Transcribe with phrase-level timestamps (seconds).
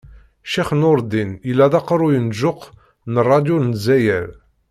[0.49, 2.61] Ccix Nurdin yella d aqerru n lǧuq
[3.11, 4.27] n rradyu n Lezzayer.